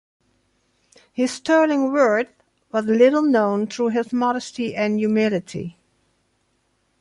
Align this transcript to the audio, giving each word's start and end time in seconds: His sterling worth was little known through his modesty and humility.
His 1.13 1.29
sterling 1.31 1.91
worth 1.93 2.29
was 2.71 2.85
little 2.85 3.21
known 3.21 3.67
through 3.67 3.89
his 3.89 4.11
modesty 4.11 4.75
and 4.75 4.97
humility. 4.97 5.77